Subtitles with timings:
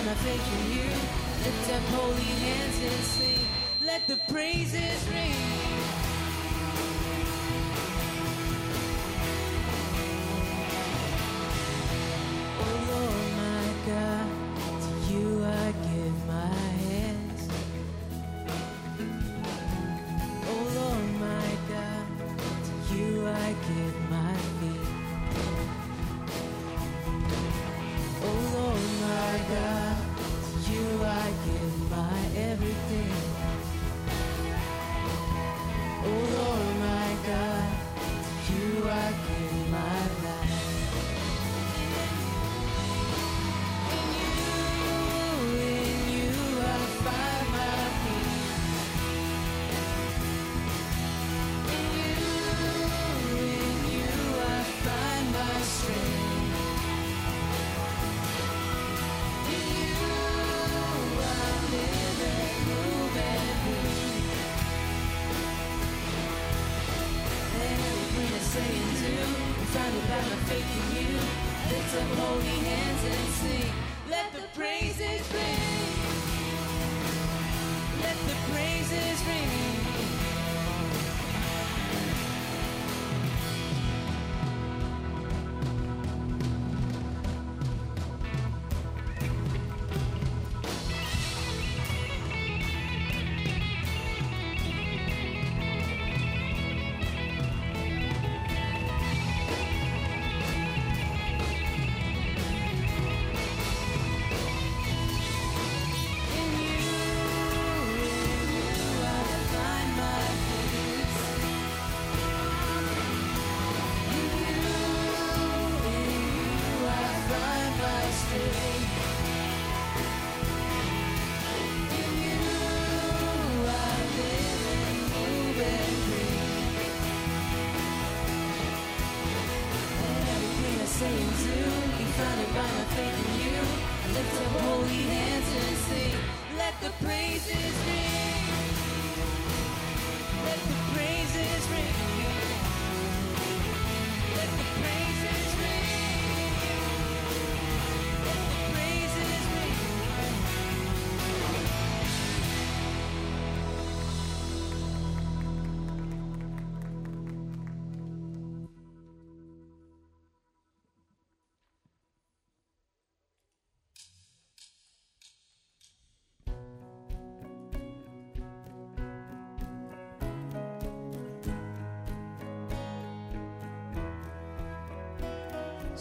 [0.00, 0.88] find my faith in you.
[1.44, 3.46] Lift up holy hands and sing.
[3.84, 5.69] Let the praises ring.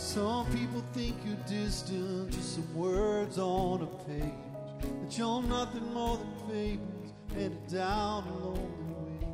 [0.09, 4.33] Some people think you're distant, just some words on a page.
[4.81, 9.27] That you're nothing more than fables headed down a lonely way.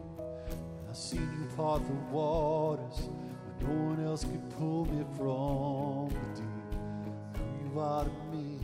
[0.89, 6.41] I've seen you part the waters when no one else could pull me from the
[6.41, 7.41] deep.
[7.63, 8.59] You are to me.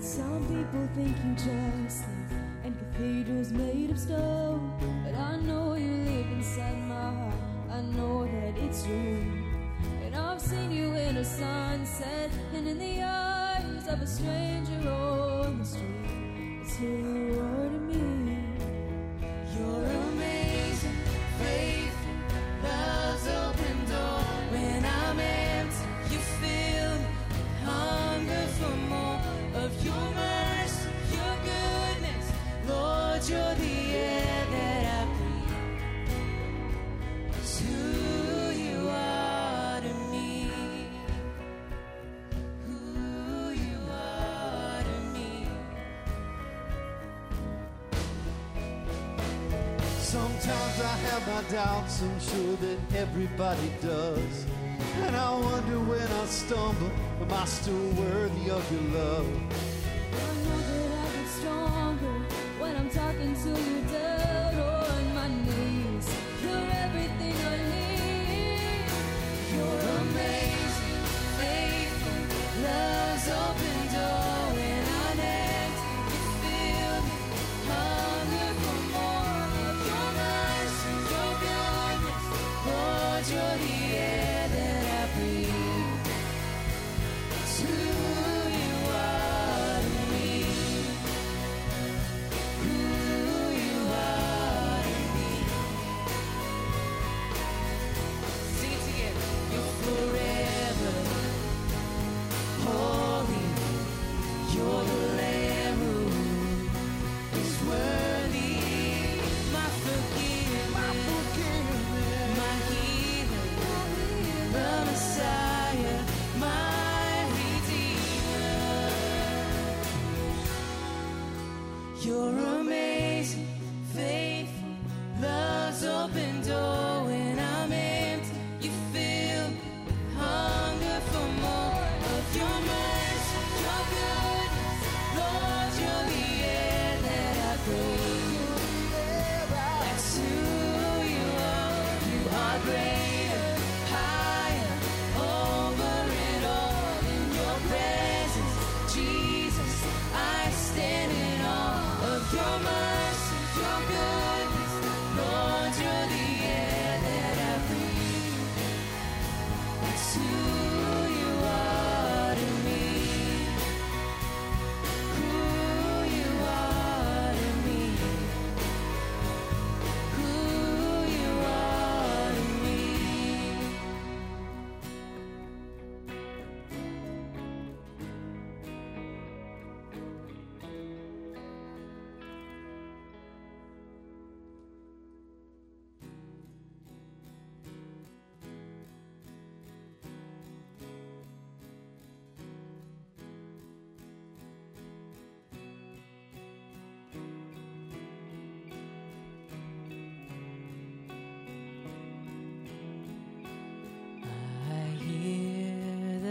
[0.00, 2.30] Some people think you just live
[2.64, 4.70] in cathedrals made of stone.
[5.04, 7.34] But I know you live inside my heart.
[7.72, 9.45] I know that it's you.
[10.16, 15.64] I've seen you in a sunset and in the eyes of a stranger on the
[15.64, 16.60] street.
[16.62, 17.35] It's who
[51.86, 54.46] doubts, I'm sure that everybody does.
[55.02, 56.90] And I wonder when I stumble,
[57.20, 59.26] am I still worthy of your love?
[59.26, 62.24] I know that I get stronger
[62.58, 64.15] when I'm talking to you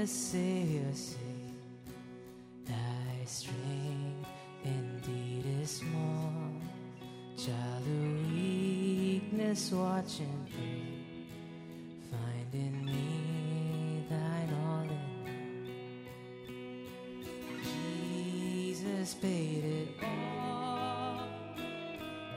[0.05, 1.55] See, Savior sing.
[2.63, 4.27] Thy strength
[4.63, 6.51] indeed is small,
[7.35, 10.85] child of weakness, watch and pray.
[12.11, 15.25] Find in me thine all in
[18.75, 21.27] Jesus paid it all,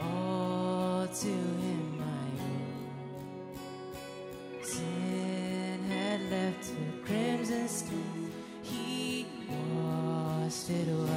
[0.00, 1.58] all to
[10.69, 11.08] cero.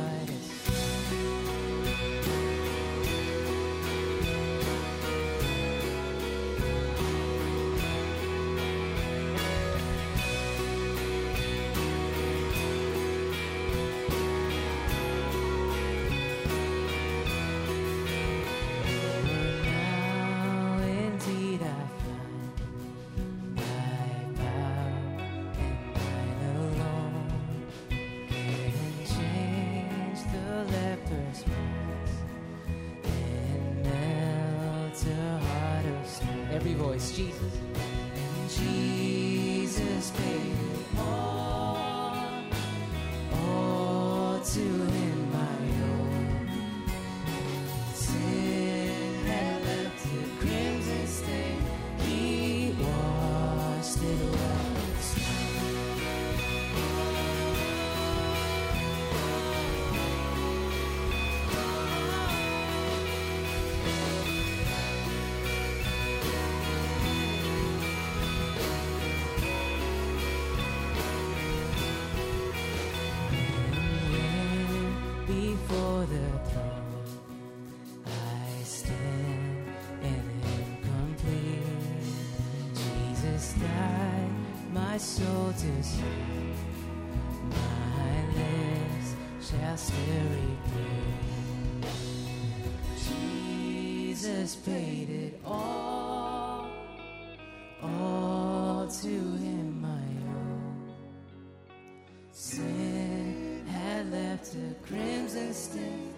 [36.52, 37.54] Every voice, Jesus.
[38.16, 40.56] And Jesus paid
[41.00, 42.18] all,
[43.34, 45.01] all to him.
[87.50, 91.88] my lips shall still repeat.
[94.14, 96.68] Jesus paid it all,
[97.82, 100.94] all to him I owe.
[102.32, 106.11] Sin had left a crimson stain.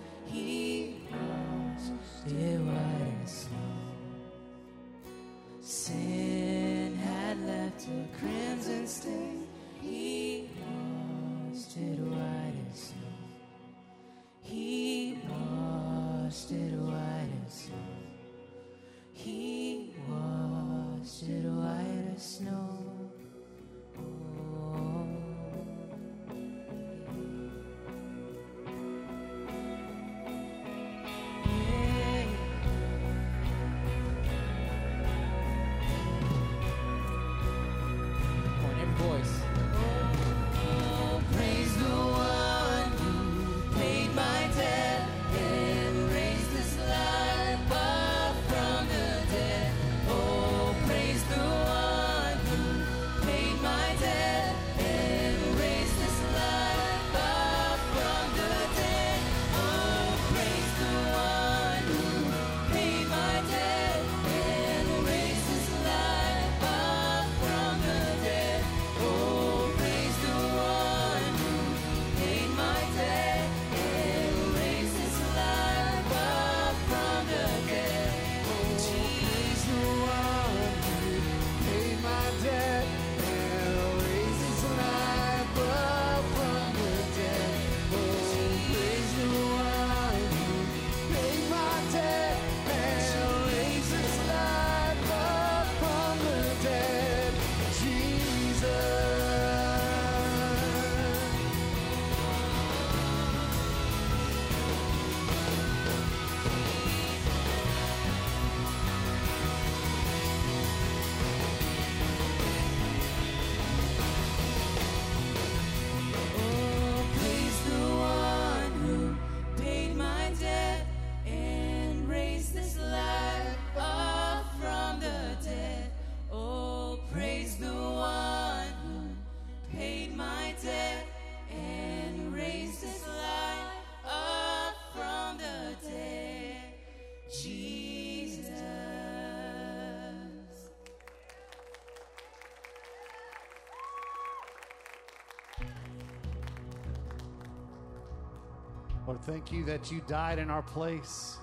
[149.25, 151.38] Thank you that you died in our place.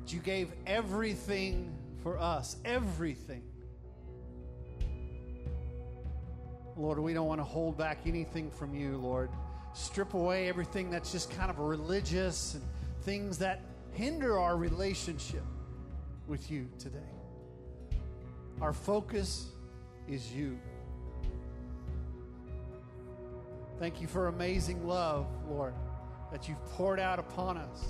[0.00, 3.42] That you gave everything for us, everything.
[6.78, 9.28] Lord, we don't want to hold back anything from you, Lord.
[9.74, 12.62] Strip away everything that's just kind of religious and
[13.02, 13.60] things that
[13.92, 15.44] hinder our relationship
[16.26, 16.98] with you today.
[18.62, 19.48] Our focus
[20.06, 20.58] is you.
[23.78, 25.72] Thank you for amazing love, Lord,
[26.32, 27.84] that you've poured out upon us.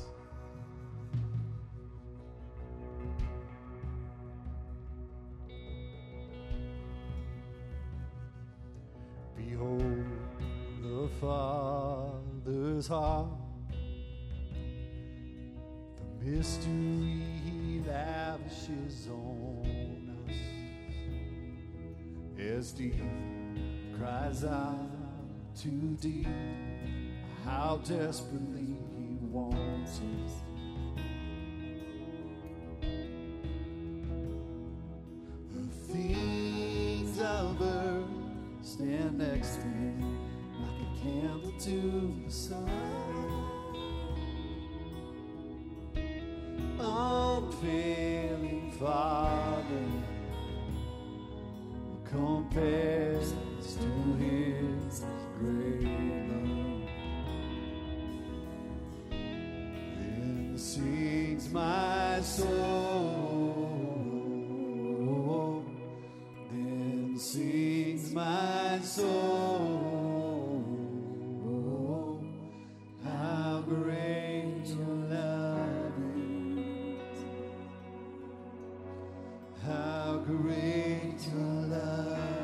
[9.35, 10.05] Behold
[10.83, 13.29] the Father's heart,
[15.97, 20.35] the mystery he lavishes on us.
[22.39, 23.01] As deep
[23.99, 24.98] cries out
[25.63, 25.69] to
[26.01, 26.29] deep,
[27.45, 30.33] how desperately he wants us.
[35.53, 38.05] The things of earth
[38.63, 40.19] stand next to him
[40.63, 42.71] like a candle to the sun.
[46.79, 49.18] Unfailing Father
[79.65, 82.38] How great your love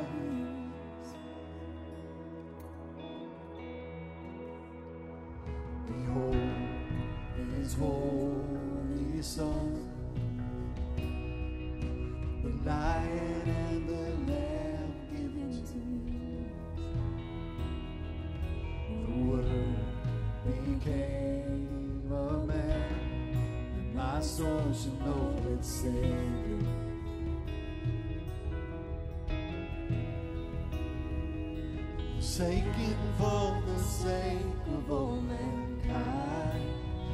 [32.35, 34.35] Forsaken for the sake
[34.73, 36.69] of all mankind,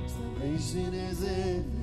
[0.08, 1.81] salvation is in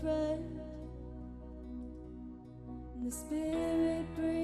[0.00, 0.60] friend,
[3.04, 4.37] the Spirit breathing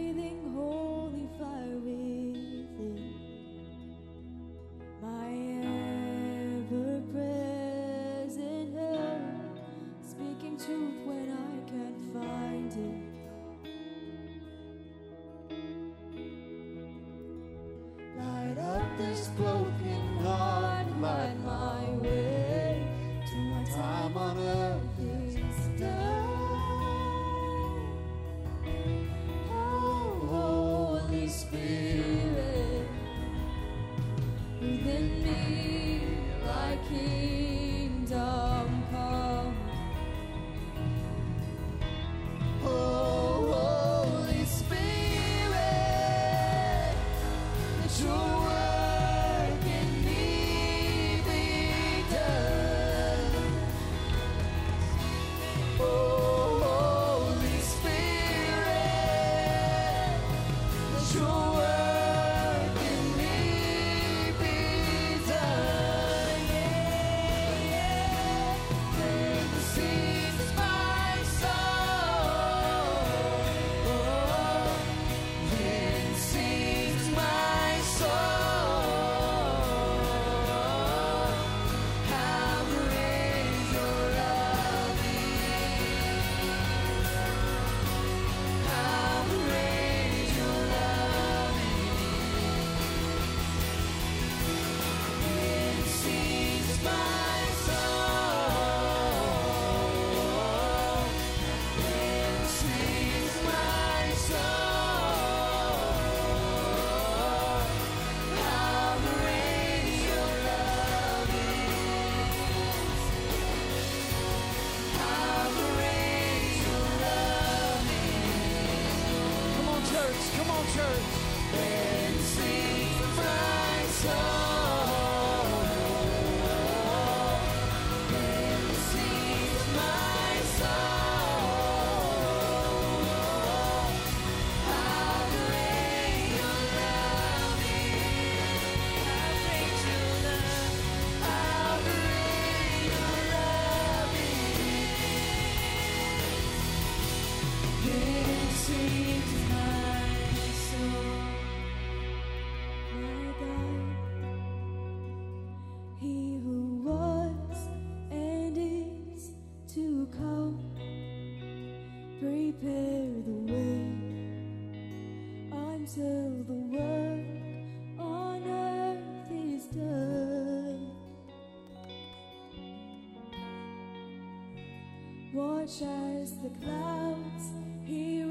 [175.64, 177.52] As the clouds
[177.86, 178.23] He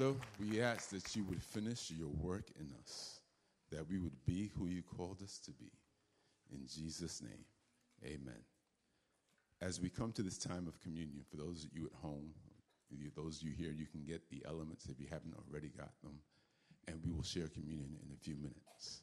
[0.00, 3.20] Father, we ask that you would finish your work in us,
[3.70, 5.70] that we would be who you called us to be.
[6.54, 7.44] In Jesus' name,
[8.02, 8.40] amen.
[9.60, 12.30] As we come to this time of communion, for those of you at home,
[13.14, 16.14] those of you here, you can get the elements if you haven't already got them,
[16.88, 19.02] and we will share communion in a few minutes.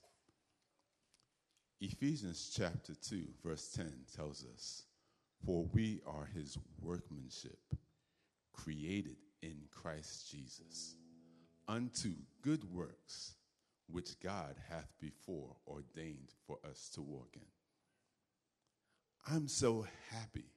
[1.80, 4.86] Ephesians chapter 2, verse 10 tells us,
[5.46, 7.60] For we are his workmanship,
[8.52, 10.96] created in Christ Jesus,
[11.68, 13.36] unto good works
[13.90, 17.42] which God hath before ordained for us to walk in.
[19.34, 20.52] I'm so happy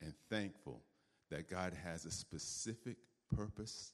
[0.00, 0.82] and thankful
[1.30, 2.96] that God has a specific
[3.34, 3.92] purpose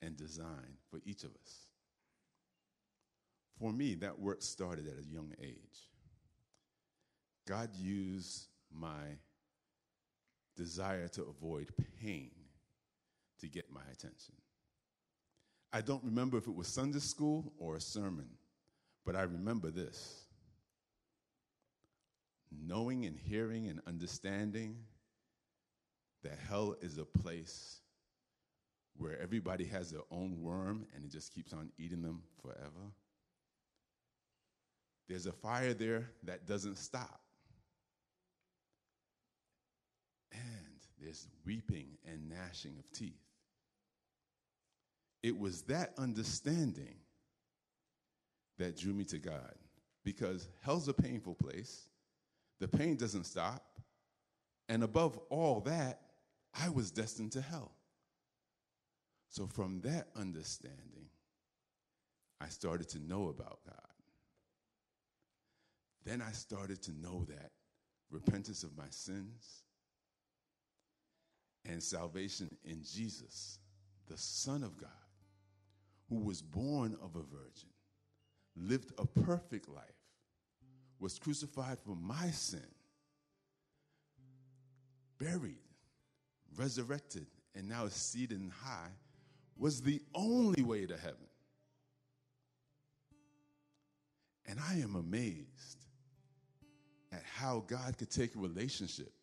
[0.00, 1.66] and design for each of us.
[3.58, 5.88] For me, that work started at a young age.
[7.46, 9.18] God used my
[10.56, 11.70] desire to avoid
[12.00, 12.30] pain
[13.42, 14.34] to get my attention.
[15.72, 18.28] I don't remember if it was Sunday school or a sermon,
[19.04, 20.24] but I remember this.
[22.50, 24.76] Knowing and hearing and understanding
[26.22, 27.80] that hell is a place
[28.96, 32.92] where everybody has their own worm and it just keeps on eating them forever.
[35.08, 37.20] There's a fire there that doesn't stop.
[40.30, 43.21] And there's weeping and gnashing of teeth.
[45.22, 46.96] It was that understanding
[48.58, 49.54] that drew me to God
[50.04, 51.88] because hell's a painful place.
[52.60, 53.64] The pain doesn't stop.
[54.68, 56.00] And above all that,
[56.54, 57.72] I was destined to hell.
[59.28, 61.08] So, from that understanding,
[62.40, 63.76] I started to know about God.
[66.04, 67.52] Then I started to know that
[68.10, 69.62] repentance of my sins
[71.64, 73.58] and salvation in Jesus,
[74.08, 74.90] the Son of God,
[76.12, 77.70] who was born of a virgin,
[78.54, 79.82] lived a perfect life,
[81.00, 82.60] was crucified for my sin,
[85.18, 85.56] buried,
[86.54, 88.90] resurrected, and now is seated in high,
[89.56, 91.16] was the only way to heaven.
[94.44, 95.86] And I am amazed
[97.10, 99.14] at how God could take a relationship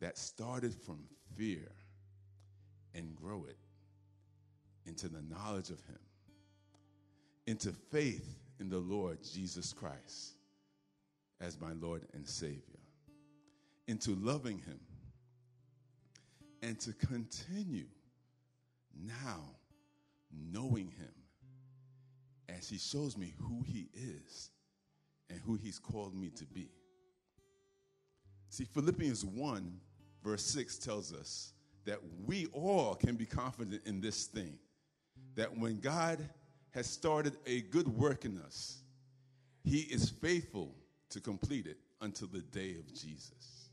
[0.00, 1.00] that started from
[1.36, 1.70] fear
[2.94, 3.58] and grow it
[4.86, 5.98] into the knowledge of Him,
[7.46, 10.34] into faith in the Lord Jesus Christ
[11.40, 12.80] as my Lord and Savior,
[13.88, 14.80] into loving Him,
[16.62, 17.86] and to continue
[18.94, 19.42] now
[20.52, 21.12] knowing Him
[22.48, 24.50] as He shows me who He is
[25.28, 26.68] and who He's called me to be.
[28.48, 29.80] See, Philippians 1,
[30.24, 31.52] verse 6 tells us
[31.84, 34.58] that we all can be confident in this thing
[35.36, 36.18] that when God
[36.70, 38.82] has started a good work in us,
[39.64, 40.74] He is faithful
[41.10, 43.70] to complete it until the day of Jesus.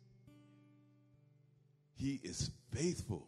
[1.96, 3.28] He is faithful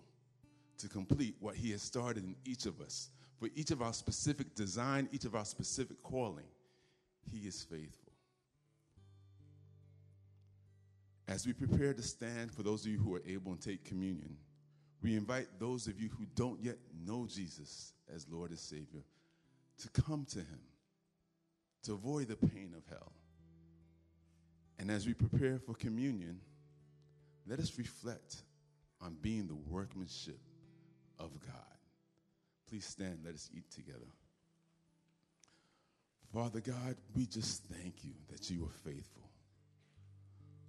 [0.78, 3.10] to complete what He has started in each of us.
[3.39, 6.45] For each of our specific design, each of our specific calling,
[7.32, 8.13] He is faithful.
[11.28, 14.38] As we prepare to stand for those of you who are able and take communion,
[15.01, 19.03] we invite those of you who don't yet know Jesus as Lord and Savior
[19.81, 20.61] to come to Him,
[21.83, 23.11] to avoid the pain of hell.
[24.79, 26.39] And as we prepare for communion,
[27.47, 28.37] let us reflect
[29.01, 30.39] on being the workmanship
[31.19, 31.55] of God.
[32.69, 34.11] Please stand, let us eat together.
[36.33, 39.29] Father God, we just thank you that you are faithful.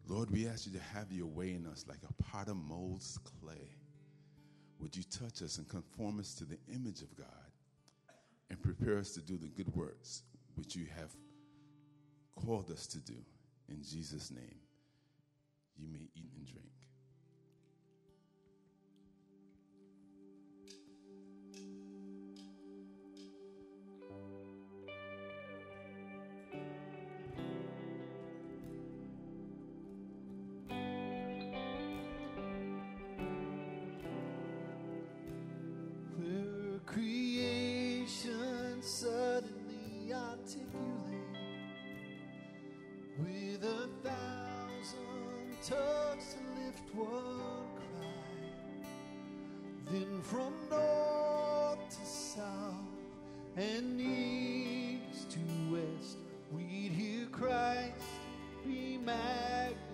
[0.06, 3.70] Lord, we ask you to have your way in us like a potter molds clay.
[4.80, 7.26] Would you touch us and conform us to the image of God
[8.50, 10.22] and prepare us to do the good works
[10.54, 11.10] which you have
[12.44, 13.16] called us to do?
[13.68, 14.60] In Jesus' name,
[15.78, 16.75] you may eat and drink.
[45.68, 48.86] Tongues to lift one cry.
[49.90, 52.72] Then from north to south
[53.56, 55.40] and east to
[55.72, 56.18] west,
[56.52, 57.94] we'd hear Christ
[58.64, 59.85] be magnified.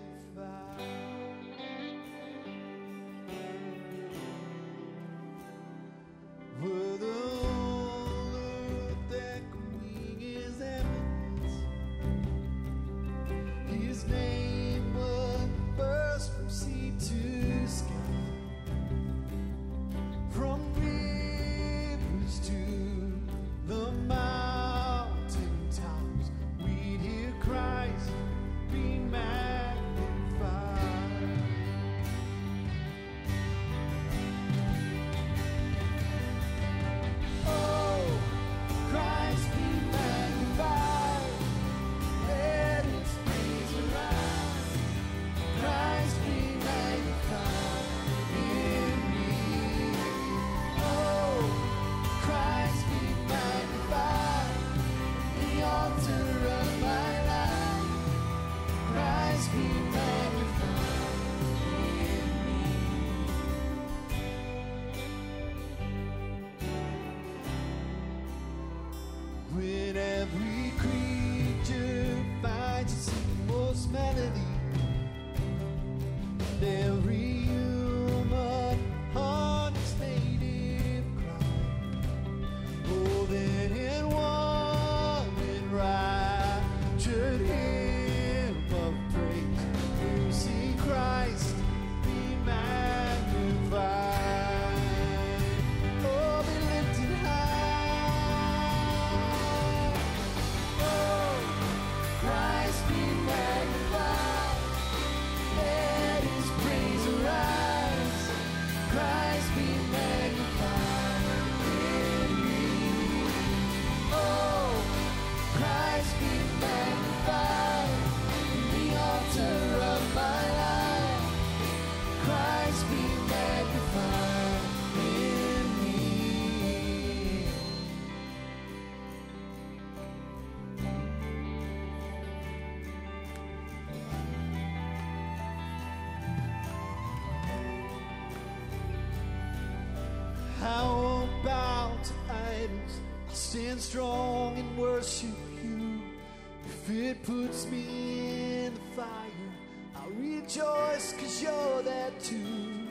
[151.43, 152.87] You're there too.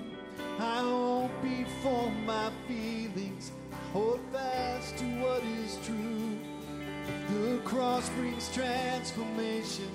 [0.58, 3.50] I won't be for my feelings.
[3.92, 6.38] Hold fast to what is true.
[7.30, 9.90] The cross brings transformation,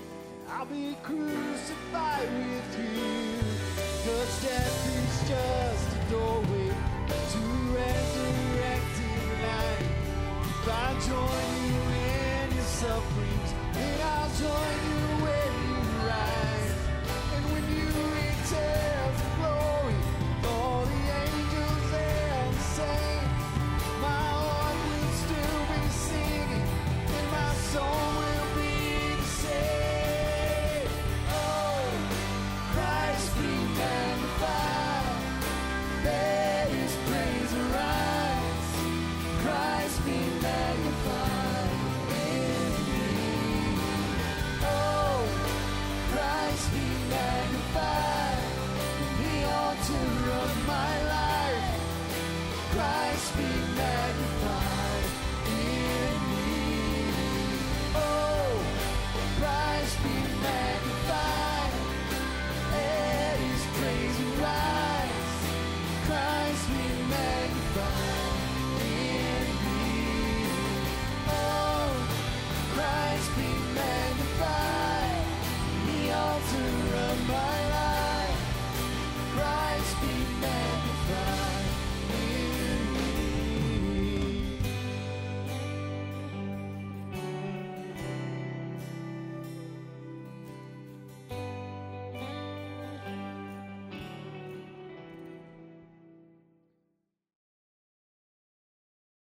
[0.50, 3.38] I'll be crucified with you.
[4.06, 6.70] Cause death is just a doorway
[7.34, 7.42] to
[7.78, 9.88] resurrected life.
[10.52, 15.17] If I join you in your sufferings, then I'll join you